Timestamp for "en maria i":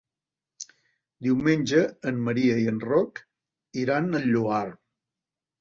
2.11-2.65